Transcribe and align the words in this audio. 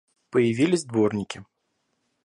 Появились 0.31 0.83
дворники. 0.83 1.45